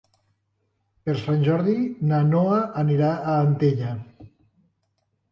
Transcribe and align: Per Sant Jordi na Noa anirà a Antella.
Per 1.09 1.13
Sant 1.17 1.43
Jordi 1.47 1.75
na 2.11 2.21
Noa 2.29 2.55
anirà 2.83 3.11
a 3.11 3.35
Antella. 3.43 3.91